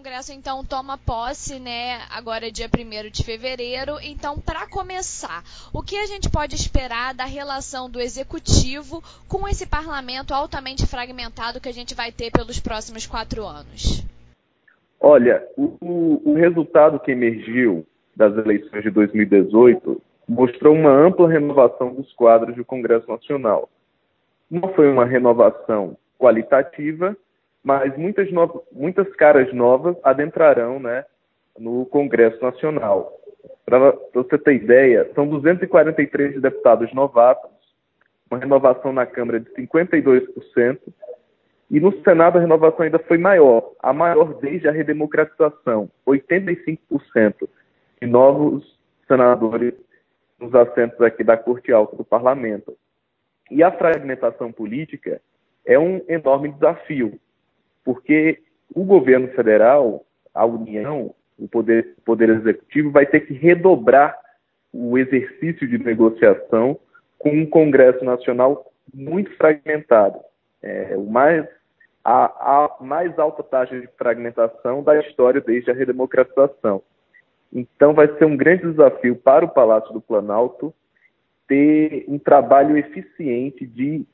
Congresso 0.00 0.32
então 0.32 0.64
toma 0.64 0.96
posse, 0.96 1.60
né, 1.60 1.98
agora 2.10 2.50
dia 2.50 2.70
1 2.74 3.10
de 3.10 3.22
fevereiro. 3.22 3.96
Então, 4.02 4.40
para 4.40 4.66
começar, 4.66 5.42
o 5.74 5.82
que 5.82 5.94
a 5.94 6.06
gente 6.06 6.30
pode 6.30 6.54
esperar 6.54 7.12
da 7.12 7.26
relação 7.26 7.90
do 7.90 8.00
Executivo 8.00 9.02
com 9.28 9.46
esse 9.46 9.66
parlamento 9.66 10.32
altamente 10.32 10.86
fragmentado 10.86 11.60
que 11.60 11.68
a 11.68 11.72
gente 11.72 11.94
vai 11.94 12.10
ter 12.10 12.30
pelos 12.30 12.58
próximos 12.58 13.06
quatro 13.06 13.44
anos? 13.44 14.02
Olha, 14.98 15.46
o, 15.54 16.30
o 16.30 16.34
resultado 16.34 16.98
que 16.98 17.12
emergiu 17.12 17.86
das 18.16 18.34
eleições 18.38 18.82
de 18.82 18.90
2018 18.90 20.00
mostrou 20.26 20.74
uma 20.74 20.92
ampla 20.92 21.28
renovação 21.28 21.92
dos 21.92 22.10
quadros 22.14 22.56
do 22.56 22.64
Congresso 22.64 23.06
Nacional. 23.06 23.68
Não 24.50 24.72
foi 24.72 24.90
uma 24.90 25.04
renovação 25.04 25.94
qualitativa, 26.18 27.14
mas 27.62 27.96
muitas, 27.96 28.28
muitas 28.72 29.08
caras 29.14 29.52
novas 29.52 29.96
adentrarão 30.02 30.78
né, 30.80 31.04
no 31.58 31.86
Congresso 31.86 32.42
Nacional. 32.42 33.12
Para 33.64 33.96
você 34.12 34.38
ter 34.38 34.54
ideia, 34.54 35.10
são 35.14 35.26
243 35.28 36.40
deputados 36.40 36.92
novatos, 36.92 37.50
uma 38.30 38.38
renovação 38.38 38.92
na 38.92 39.06
Câmara 39.06 39.40
de 39.40 39.50
52%, 39.50 40.78
e 41.70 41.78
no 41.78 41.92
Senado 42.02 42.36
a 42.36 42.40
renovação 42.40 42.84
ainda 42.84 42.98
foi 42.98 43.18
maior, 43.18 43.72
a 43.80 43.92
maior 43.92 44.34
desde 44.40 44.68
a 44.68 44.72
redemocratização, 44.72 45.88
85% 46.06 47.48
de 48.00 48.08
novos 48.08 48.78
senadores 49.06 49.74
nos 50.40 50.54
assentos 50.54 51.00
aqui 51.00 51.22
da 51.22 51.36
Corte 51.36 51.70
Alta 51.70 51.94
do 51.96 52.04
Parlamento. 52.04 52.76
E 53.50 53.62
a 53.62 53.70
fragmentação 53.70 54.50
política 54.50 55.20
é 55.64 55.78
um 55.78 56.00
enorme 56.08 56.48
desafio, 56.52 57.20
porque 57.90 58.40
o 58.72 58.84
governo 58.84 59.26
federal, 59.32 60.06
a 60.32 60.46
União, 60.46 61.12
o 61.36 61.48
poder, 61.48 61.96
o 61.98 62.02
poder 62.02 62.28
executivo, 62.28 62.92
vai 62.92 63.04
ter 63.04 63.26
que 63.26 63.34
redobrar 63.34 64.16
o 64.72 64.96
exercício 64.96 65.66
de 65.66 65.76
negociação 65.76 66.78
com 67.18 67.30
um 67.30 67.44
Congresso 67.44 68.04
Nacional 68.04 68.72
muito 68.94 69.36
fragmentado. 69.36 70.20
É, 70.62 70.94
o 70.96 71.04
mais, 71.04 71.44
a, 72.04 72.26
a 72.26 72.76
mais 72.80 73.18
alta 73.18 73.42
taxa 73.42 73.80
de 73.80 73.88
fragmentação 73.98 74.84
da 74.84 74.96
história 75.00 75.40
desde 75.40 75.72
a 75.72 75.74
redemocratização. 75.74 76.84
Então, 77.52 77.92
vai 77.92 78.06
ser 78.18 78.24
um 78.24 78.36
grande 78.36 78.70
desafio 78.70 79.16
para 79.16 79.44
o 79.44 79.48
Palácio 79.48 79.92
do 79.92 80.00
Planalto 80.00 80.72
ter 81.48 82.04
um 82.06 82.20
trabalho 82.20 82.76
eficiente 82.76 83.66
de 83.66 84.06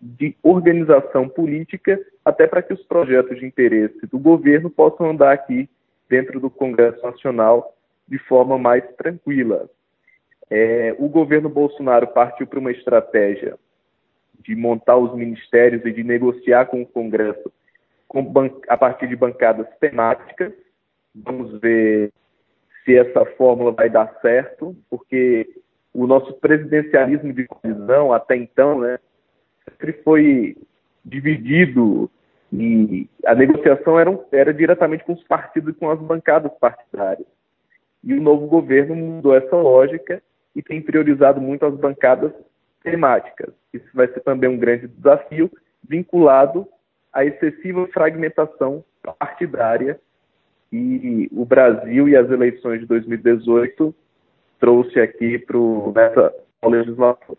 de 0.00 0.36
organização 0.42 1.28
política, 1.28 1.98
até 2.24 2.46
para 2.46 2.62
que 2.62 2.74
os 2.74 2.82
projetos 2.82 3.38
de 3.38 3.46
interesse 3.46 4.06
do 4.06 4.18
governo 4.18 4.68
possam 4.68 5.10
andar 5.10 5.32
aqui 5.32 5.68
dentro 6.08 6.38
do 6.38 6.50
Congresso 6.50 7.02
Nacional 7.02 7.74
de 8.06 8.18
forma 8.18 8.58
mais 8.58 8.84
tranquila. 8.96 9.70
É, 10.50 10.94
o 10.98 11.08
governo 11.08 11.48
Bolsonaro 11.48 12.08
partiu 12.08 12.46
para 12.46 12.58
uma 12.58 12.72
estratégia 12.72 13.56
de 14.42 14.54
montar 14.54 14.96
os 14.96 15.14
ministérios 15.14 15.84
e 15.86 15.92
de 15.92 16.02
negociar 16.02 16.66
com 16.66 16.82
o 16.82 16.86
Congresso 16.86 17.50
com 18.08 18.32
a 18.68 18.76
partir 18.76 19.06
de 19.06 19.14
bancadas 19.14 19.68
temáticas. 19.78 20.52
Vamos 21.14 21.60
ver 21.60 22.12
se 22.84 22.96
essa 22.96 23.24
fórmula 23.36 23.70
vai 23.70 23.88
dar 23.88 24.18
certo, 24.20 24.76
porque 24.90 25.48
o 25.94 26.06
nosso 26.06 26.32
presidencialismo 26.34 27.32
de 27.32 27.46
colisão, 27.46 28.12
até 28.12 28.34
então, 28.36 28.80
né, 28.80 28.98
sempre 29.70 29.92
foi 30.02 30.56
dividido 31.04 32.10
e 32.52 33.08
a 33.24 33.34
negociação 33.34 33.98
era, 33.98 34.18
era 34.32 34.52
diretamente 34.52 35.04
com 35.04 35.12
os 35.12 35.22
partidos 35.24 35.74
e 35.74 35.78
com 35.78 35.90
as 35.90 36.00
bancadas 36.00 36.52
partidárias. 36.58 37.26
E 38.02 38.12
o 38.14 38.20
novo 38.20 38.46
governo 38.46 38.96
mudou 38.96 39.34
essa 39.34 39.56
lógica 39.56 40.22
e 40.54 40.62
tem 40.62 40.82
priorizado 40.82 41.40
muito 41.40 41.64
as 41.64 41.74
bancadas 41.74 42.32
temáticas. 42.82 43.52
Isso 43.72 43.86
vai 43.94 44.08
ser 44.08 44.20
também 44.20 44.50
um 44.50 44.58
grande 44.58 44.88
desafio 44.88 45.50
vinculado 45.86 46.66
à 47.12 47.24
excessiva 47.24 47.86
fragmentação 47.88 48.84
partidária 49.18 50.00
e 50.72 51.28
o 51.32 51.44
Brasil 51.44 52.08
e 52.08 52.16
as 52.16 52.30
eleições 52.30 52.80
de 52.80 52.86
2018 52.86 53.94
trouxe 54.58 55.00
aqui 55.00 55.38
para 55.38 55.58
nessa 55.94 56.34
legislatura. 56.64 57.38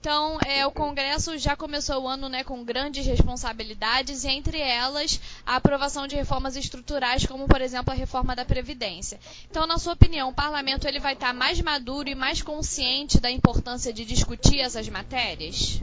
Então, 0.00 0.38
é, 0.46 0.64
o 0.64 0.70
Congresso 0.70 1.36
já 1.38 1.56
começou 1.56 2.04
o 2.04 2.06
ano 2.06 2.28
né, 2.28 2.44
com 2.44 2.64
grandes 2.64 3.04
responsabilidades, 3.04 4.24
e 4.24 4.28
entre 4.28 4.60
elas 4.60 5.20
a 5.44 5.56
aprovação 5.56 6.06
de 6.06 6.14
reformas 6.14 6.56
estruturais, 6.56 7.26
como 7.26 7.48
por 7.48 7.60
exemplo 7.60 7.92
a 7.92 7.96
reforma 7.96 8.36
da 8.36 8.44
Previdência. 8.44 9.18
Então, 9.50 9.66
na 9.66 9.76
sua 9.76 9.94
opinião, 9.94 10.28
o 10.28 10.34
parlamento 10.34 10.86
ele 10.86 11.00
vai 11.00 11.14
estar 11.14 11.34
mais 11.34 11.60
maduro 11.60 12.08
e 12.08 12.14
mais 12.14 12.40
consciente 12.40 13.20
da 13.20 13.28
importância 13.28 13.92
de 13.92 14.04
discutir 14.04 14.60
essas 14.60 14.88
matérias? 14.88 15.82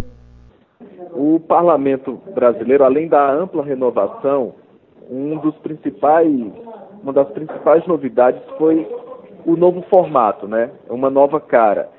O 1.11 1.37
parlamento 1.41 2.21
brasileiro, 2.33 2.85
além 2.85 3.09
da 3.09 3.29
ampla 3.29 3.65
renovação, 3.65 4.55
um 5.09 5.37
dos 5.39 5.55
principais, 5.57 6.27
uma 7.03 7.11
das 7.11 7.27
principais 7.31 7.85
novidades 7.85 8.41
foi 8.57 8.87
o 9.45 9.57
novo 9.57 9.81
formato, 9.89 10.47
né? 10.47 10.71
Uma 10.89 11.09
nova 11.09 11.39
cara 11.41 11.93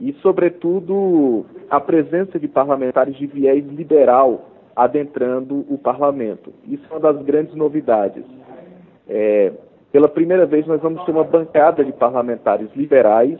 e, 0.00 0.12
sobretudo, 0.14 1.46
a 1.70 1.80
presença 1.80 2.38
de 2.38 2.48
parlamentares 2.48 3.16
de 3.16 3.26
viés 3.26 3.64
liberal 3.66 4.48
adentrando 4.74 5.64
o 5.68 5.78
parlamento. 5.78 6.52
Isso 6.66 6.82
é 6.90 6.94
uma 6.94 7.00
das 7.12 7.22
grandes 7.24 7.54
novidades. 7.54 8.24
É, 9.08 9.52
pela 9.90 10.08
primeira 10.08 10.46
vez, 10.46 10.66
nós 10.66 10.80
vamos 10.80 11.04
ter 11.04 11.12
uma 11.12 11.24
bancada 11.24 11.84
de 11.84 11.92
parlamentares 11.92 12.68
liberais 12.74 13.38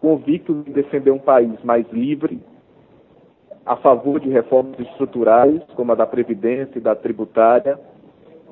convictos 0.00 0.66
em 0.66 0.72
defender 0.72 1.10
um 1.10 1.18
país 1.18 1.50
mais 1.62 1.90
livre, 1.90 2.38
a 3.64 3.76
favor 3.76 4.20
de 4.20 4.28
reformas 4.28 4.78
estruturais, 4.78 5.62
como 5.74 5.92
a 5.92 5.94
da 5.94 6.06
Previdência 6.06 6.76
e 6.78 6.80
da 6.80 6.94
tributária, 6.94 7.80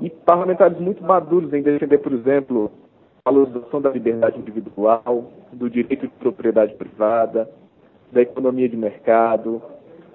e 0.01 0.09
parlamentares 0.09 0.79
muito 0.81 1.05
maduros 1.05 1.53
em 1.53 1.61
defender, 1.61 1.99
por 1.99 2.13
exemplo, 2.13 2.71
valorização 3.25 3.81
da 3.81 3.91
liberdade 3.91 4.37
individual, 4.37 5.31
do 5.53 5.71
direito 5.71 6.09
de 6.09 6.13
propriedade 6.15 6.75
privada, 6.75 7.49
da 8.11 8.21
economia 8.21 8.69
de 8.69 8.77
mercado, 8.77 9.63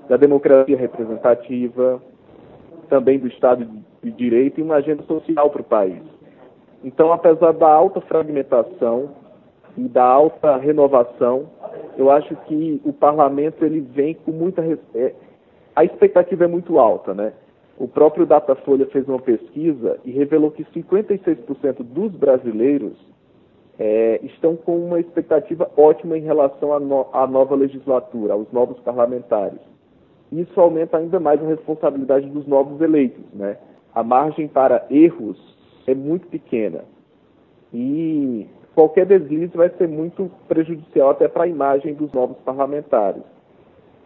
da 0.09 0.17
democracia 0.17 0.77
representativa, 0.77 2.01
também 2.89 3.17
do 3.17 3.27
Estado 3.27 3.65
de 4.03 4.11
Direito 4.11 4.59
e 4.59 4.63
uma 4.63 4.75
agenda 4.75 5.03
social 5.03 5.49
para 5.49 5.61
o 5.61 5.65
país. 5.65 6.03
Então, 6.83 7.13
apesar 7.13 7.53
da 7.53 7.69
alta 7.69 8.01
fragmentação 8.01 9.11
e 9.77 9.87
da 9.87 10.03
alta 10.03 10.57
renovação, 10.57 11.49
eu 11.97 12.11
acho 12.11 12.35
que 12.45 12.81
o 12.83 12.91
parlamento 12.91 13.63
ele 13.63 13.79
vem 13.79 14.15
com 14.15 14.31
muita 14.31 14.61
é, 14.93 15.13
a 15.73 15.85
expectativa 15.85 16.43
é 16.43 16.47
muito 16.47 16.77
alta, 16.77 17.13
né? 17.13 17.31
O 17.77 17.87
próprio 17.87 18.25
Datafolha 18.25 18.87
fez 18.87 19.07
uma 19.07 19.19
pesquisa 19.19 19.99
e 20.03 20.11
revelou 20.11 20.49
que 20.49 20.63
56% 20.65 21.83
dos 21.83 22.11
brasileiros 22.13 22.93
é, 23.77 24.19
estão 24.23 24.55
com 24.55 24.77
uma 24.77 24.99
expectativa 24.99 25.69
ótima 25.77 26.17
em 26.17 26.21
relação 26.21 26.73
à, 26.73 26.79
no, 26.79 27.05
à 27.13 27.27
nova 27.27 27.55
legislatura, 27.55 28.33
aos 28.33 28.51
novos 28.51 28.79
parlamentares. 28.79 29.59
Isso 30.31 30.59
aumenta 30.59 30.97
ainda 30.97 31.19
mais 31.19 31.41
a 31.41 31.47
responsabilidade 31.47 32.27
dos 32.29 32.47
novos 32.47 32.81
eleitos. 32.81 33.23
Né? 33.33 33.57
A 33.93 34.03
margem 34.03 34.47
para 34.47 34.85
erros 34.89 35.37
é 35.85 35.93
muito 35.93 36.27
pequena. 36.27 36.83
E 37.71 38.47
qualquer 38.73 39.05
deslize 39.05 39.55
vai 39.55 39.69
ser 39.69 39.87
muito 39.87 40.31
prejudicial 40.47 41.11
até 41.11 41.27
para 41.27 41.43
a 41.43 41.47
imagem 41.47 41.93
dos 41.93 42.11
novos 42.11 42.37
parlamentares. 42.39 43.23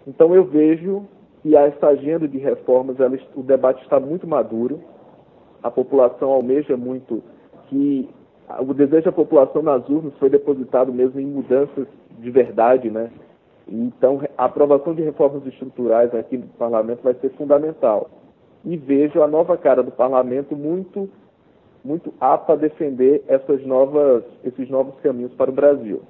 Então 0.06 0.36
eu 0.36 0.44
vejo 0.44 1.06
que 1.42 1.56
essa 1.56 1.88
agenda 1.88 2.28
de 2.28 2.38
reformas, 2.38 3.00
ela, 3.00 3.18
o 3.36 3.42
debate 3.42 3.82
está 3.84 4.00
muito 4.00 4.28
maduro, 4.28 4.80
a 5.64 5.72
população 5.72 6.30
almeja 6.30 6.78
muito 6.78 7.22
que 7.68 8.10
o 8.60 8.74
desejo 8.74 9.06
da 9.06 9.12
população 9.12 9.62
nas 9.62 9.88
urnas 9.88 10.14
foi 10.20 10.30
depositado 10.30 10.94
mesmo 10.94 11.20
em 11.20 11.26
mudanças 11.26 11.88
de 12.20 12.32
verdade, 12.32 12.90
né? 12.90 13.10
Então, 13.68 14.22
a 14.38 14.46
aprovação 14.46 14.94
de 14.94 15.02
reformas 15.02 15.46
estruturais 15.46 16.14
aqui 16.14 16.38
no 16.38 16.48
parlamento 16.48 17.02
vai 17.04 17.14
ser 17.16 17.30
fundamental. 17.32 18.10
E 18.66 18.76
vejo 18.76 19.22
a 19.22 19.28
nova 19.28 19.58
cara 19.58 19.82
do 19.82 19.92
parlamento 19.92 20.56
muito 20.56 21.10
muito 21.84 22.14
apta 22.20 22.54
a 22.54 22.56
defender 22.56 23.24
essas 23.28 23.66
novas, 23.66 24.24
esses 24.44 24.70
novos 24.70 24.94
caminhos 25.02 25.34
para 25.34 25.50
o 25.50 25.54
Brasil 25.54 26.04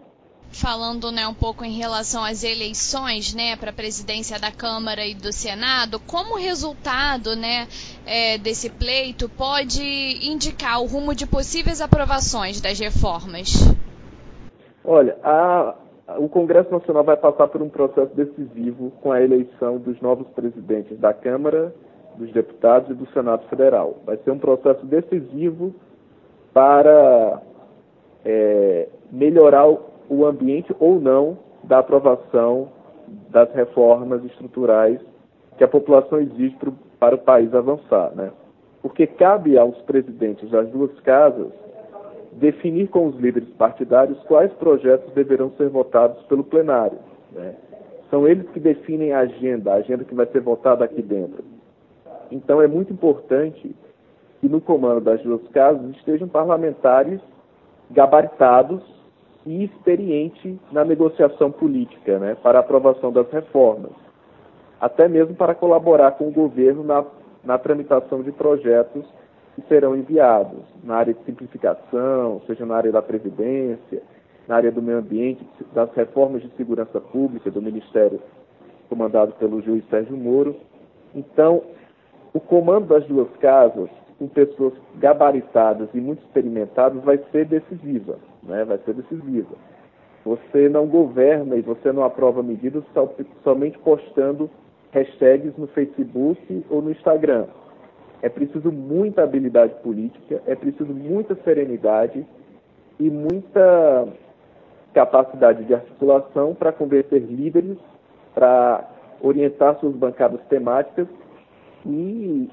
falando 0.51 1.11
né, 1.11 1.27
um 1.27 1.33
pouco 1.33 1.63
em 1.63 1.71
relação 1.71 2.23
às 2.23 2.43
eleições 2.43 3.33
né, 3.33 3.55
para 3.55 3.69
a 3.69 3.73
presidência 3.73 4.39
da 4.39 4.51
Câmara 4.51 5.05
e 5.05 5.15
do 5.15 5.31
Senado, 5.31 5.99
como 5.99 6.37
resultado 6.37 7.35
né, 7.35 7.67
é, 8.05 8.37
desse 8.37 8.69
pleito 8.69 9.29
pode 9.29 9.81
indicar 10.21 10.81
o 10.81 10.85
rumo 10.85 11.15
de 11.15 11.25
possíveis 11.25 11.81
aprovações 11.81 12.59
das 12.59 12.79
reformas? 12.79 13.53
Olha, 14.83 15.17
a, 15.23 15.75
o 16.17 16.27
Congresso 16.27 16.71
Nacional 16.71 17.03
vai 17.03 17.17
passar 17.17 17.47
por 17.47 17.61
um 17.61 17.69
processo 17.69 18.13
decisivo 18.15 18.91
com 19.01 19.11
a 19.11 19.21
eleição 19.21 19.77
dos 19.77 19.99
novos 20.01 20.27
presidentes 20.29 20.99
da 20.99 21.13
Câmara 21.13 21.73
dos 22.17 22.31
Deputados 22.33 22.89
e 22.89 22.93
do 22.93 23.07
Senado 23.13 23.47
Federal. 23.47 23.97
Vai 24.05 24.17
ser 24.17 24.31
um 24.31 24.39
processo 24.39 24.85
decisivo 24.85 25.73
para 26.53 27.41
é, 28.25 28.89
melhorar 29.11 29.67
o 29.67 29.90
ambiente 30.25 30.75
ou 30.79 30.99
não 30.99 31.37
da 31.63 31.79
aprovação 31.79 32.69
das 33.29 33.51
reformas 33.53 34.23
estruturais 34.25 34.99
que 35.57 35.63
a 35.63 35.67
população 35.67 36.19
exige 36.19 36.55
para 36.99 37.15
o 37.15 37.19
país 37.19 37.53
avançar, 37.53 38.11
né? 38.15 38.31
Porque 38.81 39.05
cabe 39.05 39.57
aos 39.57 39.77
presidentes 39.81 40.49
das 40.49 40.67
duas 40.69 40.97
casas 41.01 41.51
definir 42.33 42.87
com 42.87 43.07
os 43.07 43.15
líderes 43.17 43.49
partidários 43.49 44.17
quais 44.23 44.51
projetos 44.53 45.13
deverão 45.13 45.51
ser 45.57 45.69
votados 45.69 46.23
pelo 46.23 46.43
plenário. 46.43 46.97
Né? 47.31 47.55
São 48.09 48.27
eles 48.27 48.49
que 48.49 48.59
definem 48.59 49.11
a 49.13 49.19
agenda, 49.19 49.73
a 49.73 49.75
agenda 49.75 50.03
que 50.03 50.15
vai 50.15 50.25
ser 50.27 50.41
votada 50.41 50.85
aqui 50.85 51.01
dentro. 51.01 51.43
Então 52.31 52.61
é 52.61 52.67
muito 52.67 52.93
importante 52.93 53.75
que 54.39 54.49
no 54.49 54.61
comando 54.61 55.01
das 55.01 55.21
duas 55.21 55.45
casas 55.49 55.89
estejam 55.97 56.27
parlamentares 56.27 57.19
gabaritados 57.91 58.81
e 59.45 59.63
experientes 59.63 60.55
na 60.71 60.85
negociação 60.85 61.51
política, 61.51 62.19
né, 62.19 62.35
para 62.35 62.59
a 62.59 62.61
aprovação 62.61 63.11
das 63.11 63.29
reformas, 63.31 63.91
até 64.79 65.07
mesmo 65.07 65.35
para 65.35 65.55
colaborar 65.55 66.11
com 66.11 66.27
o 66.27 66.31
governo 66.31 66.83
na, 66.83 67.05
na 67.43 67.57
tramitação 67.57 68.21
de 68.21 68.31
projetos 68.31 69.05
que 69.55 69.61
serão 69.67 69.95
enviados 69.95 70.61
na 70.83 70.95
área 70.95 71.13
de 71.13 71.23
simplificação, 71.23 72.41
seja 72.47 72.65
na 72.65 72.75
área 72.75 72.91
da 72.91 73.01
previdência, 73.01 74.01
na 74.47 74.55
área 74.55 74.71
do 74.71 74.81
meio 74.81 74.99
ambiente, 74.99 75.45
das 75.73 75.91
reformas 75.93 76.41
de 76.41 76.49
segurança 76.55 76.99
pública 76.99 77.51
do 77.51 77.61
Ministério 77.61 78.19
comandado 78.89 79.33
pelo 79.33 79.61
juiz 79.61 79.83
Sérgio 79.89 80.17
Moro. 80.17 80.55
Então, 81.15 81.63
o 82.33 82.39
comando 82.39 82.87
das 82.87 83.05
duas 83.05 83.29
casas, 83.37 83.89
com 84.17 84.27
pessoas 84.27 84.73
gabaritadas 84.97 85.89
e 85.93 85.99
muito 85.99 86.21
experimentadas, 86.23 87.01
vai 87.03 87.17
ser 87.31 87.45
decisiva, 87.45 88.17
né? 88.43 88.63
vai 88.65 88.77
ser 88.79 88.93
decisiva. 88.93 89.55
Você 90.23 90.69
não 90.69 90.85
governa 90.85 91.55
e 91.55 91.61
você 91.61 91.91
não 91.91 92.03
aprova 92.03 92.43
medidas 92.43 92.83
somente 93.43 93.77
postando 93.79 94.49
hashtags 94.91 95.57
no 95.57 95.67
Facebook 95.67 96.65
ou 96.69 96.81
no 96.81 96.91
Instagram. 96.91 97.45
É 98.21 98.29
preciso 98.29 98.71
muita 98.71 99.23
habilidade 99.23 99.73
política, 99.81 100.41
é 100.45 100.55
preciso 100.55 100.93
muita 100.93 101.35
serenidade 101.43 102.25
e 102.99 103.09
muita 103.09 104.07
capacidade 104.93 105.63
de 105.63 105.73
articulação 105.73 106.53
para 106.53 106.71
convencer 106.71 107.19
líderes, 107.21 107.77
para 108.35 108.87
orientar 109.21 109.79
suas 109.79 109.95
bancadas 109.95 110.41
temáticas 110.49 111.07
e, 111.85 112.49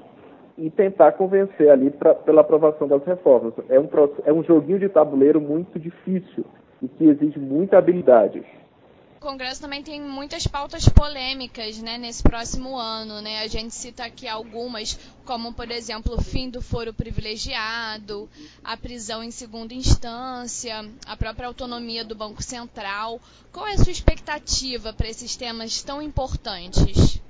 e 0.59 0.69
tentar 0.69 1.13
convencer 1.13 1.69
ali 1.69 1.89
pra, 1.89 2.13
pela 2.13 2.41
aprovação 2.41 2.87
das 2.87 3.03
reformas. 3.05 3.53
É 3.69 3.79
um, 3.79 3.87
é 4.25 4.33
um 4.33 4.43
joguinho 4.43 4.79
de 4.79 4.89
tabuleiro 4.89 5.39
muito 5.39 5.79
difícil 5.79 6.45
e 6.81 6.87
que 6.87 7.05
exige 7.05 7.39
muita 7.39 7.77
habilidade. 7.77 8.43
O 9.17 9.21
Congresso 9.21 9.61
também 9.61 9.83
tem 9.83 9.99
muitas 9.99 10.47
pautas 10.47 10.87
polêmicas 10.87 11.81
né, 11.81 11.97
nesse 11.97 12.23
próximo 12.23 12.77
ano. 12.77 13.21
Né? 13.21 13.39
A 13.39 13.47
gente 13.47 13.73
cita 13.73 14.05
aqui 14.05 14.27
algumas, 14.27 14.97
como, 15.25 15.53
por 15.53 15.69
exemplo, 15.69 16.15
o 16.15 16.21
fim 16.21 16.49
do 16.49 16.61
foro 16.61 16.93
privilegiado, 16.93 18.29
a 18.63 18.77
prisão 18.77 19.21
em 19.21 19.29
segunda 19.29 19.73
instância, 19.73 20.85
a 21.05 21.17
própria 21.17 21.47
autonomia 21.47 22.05
do 22.05 22.15
Banco 22.15 22.41
Central. 22.41 23.19
Qual 23.51 23.67
é 23.67 23.73
a 23.73 23.77
sua 23.77 23.91
expectativa 23.91 24.93
para 24.93 25.09
esses 25.09 25.35
temas 25.35 25.83
tão 25.83 26.01
importantes? 26.01 27.21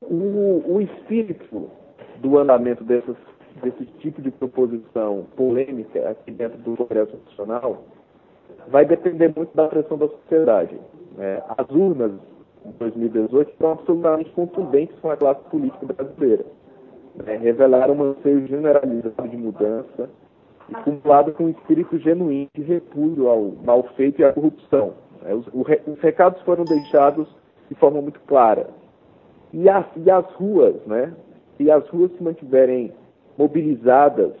O, 0.00 0.76
o 0.76 0.80
espírito 0.80 1.70
do 2.20 2.38
andamento 2.38 2.84
dessas, 2.84 3.16
desse 3.62 3.84
tipo 3.98 4.20
de 4.22 4.30
proposição 4.30 5.26
polêmica 5.36 6.10
aqui 6.10 6.30
dentro 6.30 6.58
do 6.58 6.76
Congresso 6.76 7.16
Nacional 7.26 7.84
vai 8.70 8.84
depender 8.84 9.32
muito 9.34 9.54
da 9.54 9.68
pressão 9.68 9.96
da 9.98 10.08
sociedade. 10.08 10.78
É, 11.18 11.42
as 11.56 11.70
urnas 11.70 12.12
de 12.64 12.72
2018 12.78 13.52
foram 13.58 13.72
absolutamente 13.72 14.30
contundentes 14.30 14.98
com 15.00 15.10
a 15.10 15.16
classe 15.16 15.42
política 15.50 15.86
brasileira. 15.86 16.44
É, 17.26 17.36
revelaram 17.36 17.94
um 17.94 18.02
anseio 18.10 18.46
generalizado 18.46 19.28
de 19.28 19.36
mudança, 19.36 20.08
acumulado 20.72 21.32
com 21.32 21.44
um 21.44 21.48
espírito 21.50 21.98
genuíno 21.98 22.48
de 22.54 22.62
repúdio 22.62 23.28
ao 23.28 23.52
mal 23.64 23.82
feito 23.96 24.20
e 24.20 24.24
à 24.24 24.32
corrupção. 24.32 24.92
É, 25.24 25.34
os, 25.34 25.46
o, 25.48 25.62
os, 25.62 26.00
recados 26.00 26.40
foram 26.42 26.64
deixados 26.64 27.26
de 27.68 27.74
forma 27.74 28.00
muito 28.00 28.20
clara. 28.20 28.70
E 29.52 29.68
as, 29.68 29.86
e 29.96 30.10
as 30.10 30.26
ruas, 30.34 30.74
né? 30.86 31.12
Se 31.58 31.70
as 31.70 31.86
ruas 31.88 32.10
se 32.12 32.22
mantiverem 32.22 32.92
mobilizadas, 33.36 34.32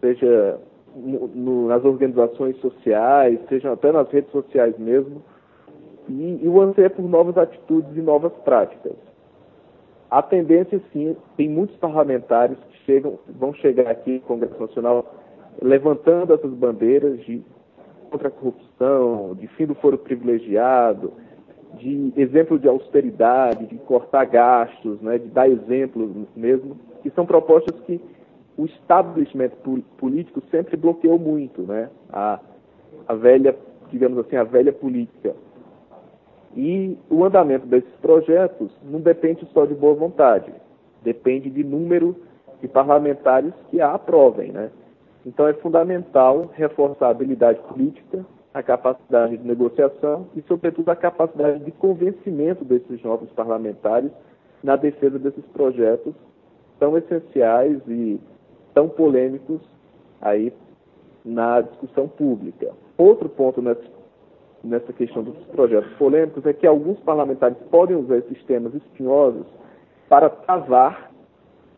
seja 0.00 0.60
no, 0.94 1.66
nas 1.66 1.84
organizações 1.84 2.56
sociais, 2.58 3.40
sejam 3.48 3.72
até 3.72 3.90
nas 3.90 4.08
redes 4.10 4.30
sociais 4.30 4.78
mesmo, 4.78 5.22
e, 6.08 6.40
e 6.42 6.48
o 6.48 6.60
anseio 6.60 6.86
é 6.86 6.88
por 6.88 7.08
novas 7.08 7.36
atitudes 7.36 7.96
e 7.96 8.00
novas 8.00 8.32
práticas. 8.44 8.92
A 10.10 10.20
tendência, 10.20 10.80
sim, 10.92 11.16
tem 11.36 11.48
muitos 11.48 11.76
parlamentares 11.76 12.58
que 12.58 12.84
chegam, 12.84 13.18
vão 13.26 13.54
chegar 13.54 13.90
aqui 13.90 14.12
no 14.12 14.20
Congresso 14.20 14.60
Nacional 14.60 15.14
levantando 15.60 16.34
essas 16.34 16.52
bandeiras 16.52 17.18
de 17.24 17.42
contra 18.10 18.28
a 18.28 18.30
corrupção, 18.30 19.34
de 19.34 19.46
fim 19.48 19.64
do 19.64 19.74
foro 19.76 19.96
privilegiado, 19.96 21.14
de 21.82 22.12
exemplo 22.16 22.58
de 22.58 22.68
austeridade, 22.68 23.66
de 23.66 23.76
cortar 23.78 24.24
gastos, 24.26 25.00
né, 25.00 25.18
de 25.18 25.28
dar 25.28 25.48
exemplos 25.48 26.10
mesmo, 26.36 26.76
que 27.02 27.10
são 27.10 27.26
propostas 27.26 27.78
que 27.80 28.00
o 28.56 28.66
establishment 28.66 29.50
político 29.98 30.40
sempre 30.50 30.76
bloqueou 30.76 31.18
muito, 31.18 31.62
né? 31.62 31.88
A, 32.12 32.38
a 33.08 33.14
velha, 33.14 33.56
digamos 33.90 34.18
assim, 34.18 34.36
a 34.36 34.44
velha 34.44 34.72
política. 34.72 35.34
E 36.54 36.96
o 37.10 37.24
andamento 37.24 37.66
desses 37.66 37.94
projetos 37.96 38.70
não 38.84 39.00
depende 39.00 39.44
só 39.52 39.64
de 39.64 39.74
boa 39.74 39.94
vontade, 39.94 40.52
depende 41.02 41.50
de 41.50 41.64
número 41.64 42.14
de 42.60 42.68
parlamentares 42.68 43.52
que 43.70 43.80
a 43.80 43.94
aprovem, 43.94 44.52
né? 44.52 44.70
Então 45.26 45.48
é 45.48 45.54
fundamental 45.54 46.50
reforçar 46.54 47.06
a 47.06 47.10
habilidade 47.10 47.58
política, 47.62 48.24
a 48.54 48.62
capacidade 48.62 49.36
de 49.36 49.46
negociação 49.46 50.26
e, 50.36 50.42
sobretudo, 50.42 50.90
a 50.90 50.96
capacidade 50.96 51.64
de 51.64 51.70
convencimento 51.72 52.64
desses 52.64 53.02
novos 53.02 53.30
parlamentares 53.32 54.10
na 54.62 54.76
defesa 54.76 55.18
desses 55.18 55.44
projetos 55.46 56.14
tão 56.78 56.96
essenciais 56.98 57.80
e 57.88 58.20
tão 58.74 58.88
polêmicos 58.88 59.60
aí 60.20 60.52
na 61.24 61.60
discussão 61.60 62.08
pública. 62.08 62.72
Outro 62.98 63.28
ponto 63.28 63.62
nessa, 63.62 63.82
nessa 64.62 64.92
questão 64.92 65.22
dos 65.22 65.36
projetos 65.46 65.92
polêmicos 65.94 66.44
é 66.44 66.52
que 66.52 66.66
alguns 66.66 66.98
parlamentares 67.00 67.56
podem 67.70 67.96
usar 67.96 68.18
esses 68.18 68.42
temas 68.44 68.74
espinhosos 68.74 69.46
para 70.08 70.28
travar 70.28 71.10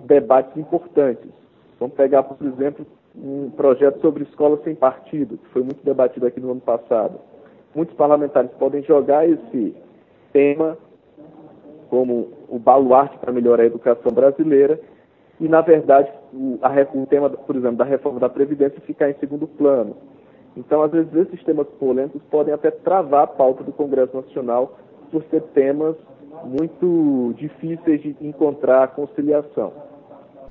debates 0.00 0.56
importantes. 0.56 1.30
Vamos 1.78 1.94
pegar, 1.94 2.22
por 2.24 2.46
exemplo, 2.46 2.86
um 3.16 3.50
projeto 3.50 4.00
sobre 4.00 4.24
escola 4.24 4.58
sem 4.64 4.74
partido, 4.74 5.38
que 5.38 5.48
foi 5.48 5.62
muito 5.62 5.84
debatido 5.84 6.26
aqui 6.26 6.40
no 6.40 6.50
ano 6.50 6.60
passado. 6.60 7.18
Muitos 7.74 7.94
parlamentares 7.96 8.50
podem 8.52 8.82
jogar 8.82 9.28
esse 9.28 9.74
tema 10.32 10.76
como 11.88 12.28
o 12.48 12.58
baluarte 12.58 13.18
para 13.18 13.32
melhorar 13.32 13.62
a 13.62 13.66
educação 13.66 14.12
brasileira 14.12 14.80
e, 15.40 15.48
na 15.48 15.60
verdade, 15.60 16.10
o, 16.32 16.58
a, 16.62 16.70
o 16.96 17.06
tema, 17.06 17.30
por 17.30 17.56
exemplo, 17.56 17.76
da 17.76 17.84
reforma 17.84 18.20
da 18.20 18.28
Previdência 18.28 18.80
ficar 18.80 19.10
em 19.10 19.14
segundo 19.14 19.46
plano. 19.46 19.96
Então, 20.56 20.82
às 20.82 20.92
vezes, 20.92 21.12
esses 21.14 21.42
temas 21.44 21.66
polêmicos 21.80 22.22
podem 22.30 22.54
até 22.54 22.70
travar 22.70 23.24
a 23.24 23.26
pauta 23.26 23.64
do 23.64 23.72
Congresso 23.72 24.16
Nacional 24.16 24.76
por 25.10 25.22
ser 25.24 25.42
temas 25.54 25.96
muito 26.44 27.32
difíceis 27.36 28.02
de 28.02 28.16
encontrar 28.20 28.88
conciliação. 28.88 29.72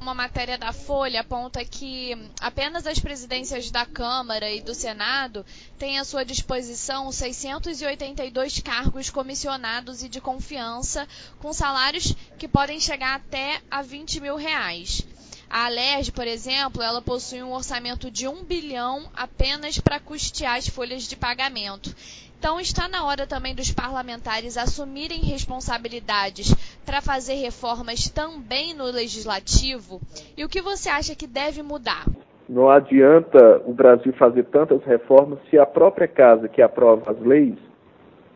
Uma 0.03 0.13
matéria 0.13 0.57
da 0.57 0.73
Folha 0.73 1.21
aponta 1.21 1.63
que 1.63 2.11
apenas 2.41 2.85
as 2.85 2.99
presidências 2.99 3.71
da 3.71 3.85
Câmara 3.85 4.51
e 4.51 4.59
do 4.59 4.75
Senado 4.75 5.45
têm 5.79 5.97
à 5.97 6.03
sua 6.03 6.25
disposição 6.25 7.09
682 7.09 8.59
cargos 8.59 9.09
comissionados 9.09 10.03
e 10.03 10.09
de 10.09 10.19
confiança, 10.19 11.07
com 11.39 11.53
salários 11.53 12.13
que 12.37 12.49
podem 12.49 12.81
chegar 12.81 13.15
até 13.15 13.61
a 13.71 13.81
20 13.81 14.19
mil 14.19 14.35
reais. 14.35 15.07
A 15.49 15.67
Alerj, 15.67 16.11
por 16.11 16.27
exemplo, 16.27 16.81
ela 16.81 17.01
possui 17.01 17.41
um 17.41 17.53
orçamento 17.53 18.11
de 18.11 18.27
1 18.27 18.43
bilhão 18.43 19.09
apenas 19.15 19.79
para 19.79 20.01
custear 20.01 20.57
as 20.57 20.67
folhas 20.67 21.03
de 21.03 21.15
pagamento. 21.15 21.95
Então 22.43 22.59
está 22.59 22.89
na 22.89 23.05
hora 23.05 23.25
também 23.25 23.55
dos 23.55 23.71
parlamentares 23.71 24.57
assumirem 24.57 25.21
responsabilidades 25.21 26.53
para 26.85 26.99
fazer 26.99 27.35
reformas 27.35 28.09
também 28.09 28.73
no 28.73 28.83
legislativo. 28.83 30.01
E 30.35 30.43
o 30.43 30.49
que 30.49 30.61
você 30.61 30.89
acha 30.89 31.15
que 31.15 31.25
deve 31.25 31.63
mudar? 31.63 32.03
Não 32.49 32.69
adianta 32.69 33.61
o 33.65 33.71
Brasil 33.71 34.11
fazer 34.19 34.43
tantas 34.47 34.83
reformas 34.83 35.39
se 35.49 35.57
a 35.57 35.65
própria 35.65 36.05
casa 36.05 36.49
que 36.49 36.61
aprova 36.61 37.11
as 37.11 37.19
leis 37.21 37.55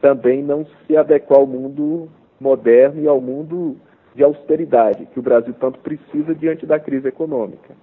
também 0.02 0.42
não 0.42 0.66
se 0.88 0.96
adequar 0.96 1.40
ao 1.40 1.46
mundo 1.46 2.08
moderno 2.40 3.04
e 3.04 3.10
ao 3.10 3.20
mundo 3.20 3.76
de 4.16 4.24
austeridade 4.24 5.06
que 5.08 5.20
o 5.20 5.22
Brasil 5.22 5.54
tanto 5.60 5.80
precisa 5.80 6.34
diante 6.34 6.66
da 6.66 6.80
crise 6.80 7.10
econômica. 7.10 7.76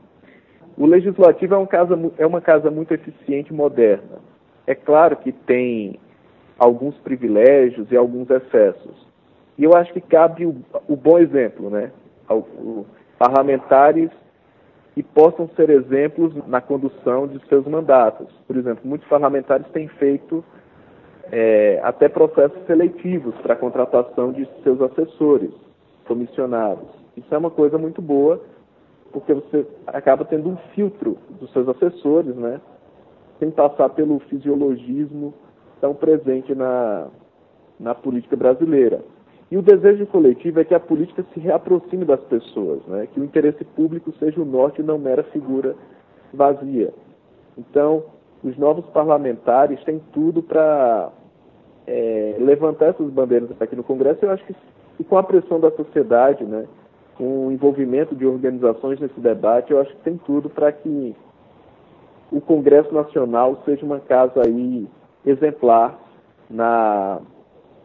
O 0.74 0.86
legislativo 0.86 1.54
é, 1.54 1.66
casa, 1.66 2.00
é 2.16 2.26
uma 2.26 2.40
casa 2.40 2.70
muito 2.70 2.94
eficiente 2.94 3.52
e 3.52 3.54
moderna. 3.54 4.24
É 4.66 4.74
claro 4.74 5.16
que 5.16 5.30
tem 5.30 6.00
alguns 6.58 6.96
privilégios 6.98 7.90
e 7.90 7.96
alguns 7.96 8.30
excessos. 8.30 9.06
E 9.58 9.64
eu 9.64 9.74
acho 9.74 9.92
que 9.92 10.00
cabe 10.00 10.46
o, 10.46 10.56
o 10.88 10.96
bom 10.96 11.18
exemplo, 11.18 11.70
né? 11.70 11.90
O, 12.28 12.84
parlamentares 13.18 14.10
que 14.94 15.02
possam 15.02 15.48
ser 15.56 15.70
exemplos 15.70 16.34
na 16.46 16.60
condução 16.60 17.26
de 17.26 17.44
seus 17.48 17.66
mandatos. 17.66 18.28
Por 18.46 18.56
exemplo, 18.56 18.82
muitos 18.84 19.08
parlamentares 19.08 19.66
têm 19.68 19.88
feito 19.88 20.44
é, 21.32 21.80
até 21.82 22.08
processos 22.08 22.64
seletivos 22.66 23.34
para 23.36 23.54
a 23.54 23.56
contratação 23.56 24.32
de 24.32 24.48
seus 24.62 24.80
assessores, 24.80 25.50
comissionados. 26.06 26.88
Isso 27.16 27.34
é 27.34 27.38
uma 27.38 27.50
coisa 27.50 27.76
muito 27.78 28.00
boa, 28.00 28.40
porque 29.12 29.34
você 29.34 29.66
acaba 29.86 30.24
tendo 30.24 30.48
um 30.48 30.56
filtro 30.74 31.18
dos 31.40 31.52
seus 31.52 31.68
assessores, 31.68 32.34
né? 32.36 32.60
Sem 33.38 33.50
passar 33.50 33.88
pelo 33.90 34.20
fisiologismo 34.20 35.34
tão 35.84 35.92
presente 35.92 36.54
na, 36.54 37.08
na 37.78 37.94
política 37.94 38.34
brasileira. 38.34 39.02
E 39.50 39.58
o 39.58 39.60
desejo 39.60 40.06
coletivo 40.06 40.58
é 40.58 40.64
que 40.64 40.74
a 40.74 40.80
política 40.80 41.22
se 41.34 41.40
reaproxime 41.40 42.06
das 42.06 42.20
pessoas, 42.22 42.80
né? 42.86 43.06
que 43.12 43.20
o 43.20 43.24
interesse 43.24 43.62
público 43.66 44.10
seja 44.18 44.40
o 44.40 44.46
norte 44.46 44.80
e 44.80 44.82
não 44.82 44.96
mera 44.96 45.22
figura 45.24 45.76
vazia. 46.32 46.90
Então, 47.58 48.04
os 48.42 48.56
novos 48.56 48.86
parlamentares 48.86 49.78
têm 49.84 50.00
tudo 50.14 50.42
para 50.42 51.12
é, 51.86 52.36
levantar 52.38 52.86
essas 52.86 53.10
bandeiras 53.10 53.50
aqui 53.60 53.76
no 53.76 53.84
Congresso. 53.84 54.24
Eu 54.24 54.30
acho 54.30 54.44
que 54.46 54.56
e 54.98 55.04
com 55.04 55.18
a 55.18 55.22
pressão 55.22 55.60
da 55.60 55.70
sociedade, 55.72 56.44
né, 56.44 56.66
com 57.18 57.48
o 57.48 57.52
envolvimento 57.52 58.16
de 58.16 58.24
organizações 58.24 58.98
nesse 58.98 59.20
debate, 59.20 59.70
eu 59.70 59.80
acho 59.80 59.90
que 59.90 60.02
tem 60.02 60.16
tudo 60.16 60.48
para 60.48 60.72
que 60.72 61.14
o 62.32 62.40
Congresso 62.40 62.94
Nacional 62.94 63.60
seja 63.66 63.84
uma 63.84 64.00
casa 64.00 64.40
aí 64.46 64.88
exemplar 65.24 65.98
na 66.50 67.20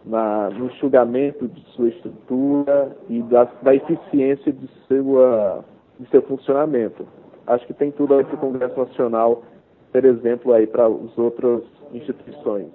na, 0.05 0.49
no 0.49 0.67
enxugamento 0.67 1.47
de 1.47 1.61
sua 1.71 1.89
estrutura 1.89 2.95
e 3.09 3.21
da, 3.23 3.45
da 3.61 3.75
eficiência 3.75 4.51
de, 4.51 4.67
sua, 4.87 5.63
de 5.99 6.09
seu 6.09 6.21
funcionamento. 6.23 7.07
Acho 7.45 7.65
que 7.67 7.73
tem 7.73 7.91
tudo 7.91 8.15
aí 8.15 8.23
para 8.23 8.35
o 8.35 8.39
Congresso 8.39 8.79
Nacional 8.79 9.43
ser 9.91 10.05
exemplo 10.05 10.53
aí 10.53 10.67
para 10.67 10.85
as 10.85 11.17
outras 11.17 11.63
instituições. 11.93 12.67